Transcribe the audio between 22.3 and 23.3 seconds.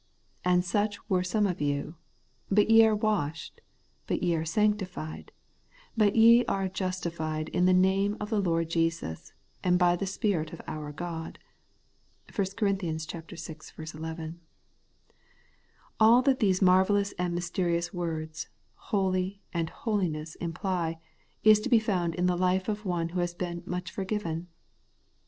life of one who